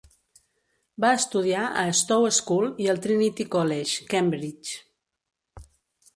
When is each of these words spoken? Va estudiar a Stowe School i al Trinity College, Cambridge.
Va 1.03 1.11
estudiar 1.17 1.65
a 1.81 1.85
Stowe 1.99 2.31
School 2.39 2.73
i 2.87 2.91
al 2.95 3.03
Trinity 3.05 3.47
College, 3.59 4.09
Cambridge. 4.17 4.83